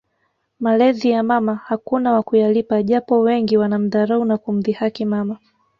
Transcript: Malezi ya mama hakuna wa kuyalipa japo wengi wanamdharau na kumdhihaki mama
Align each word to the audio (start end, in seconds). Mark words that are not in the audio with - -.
Malezi 0.59 1.09
ya 1.09 1.23
mama 1.23 1.55
hakuna 1.55 2.13
wa 2.13 2.23
kuyalipa 2.23 2.83
japo 2.83 3.19
wengi 3.19 3.57
wanamdharau 3.57 4.25
na 4.25 4.37
kumdhihaki 4.37 5.05
mama 5.05 5.39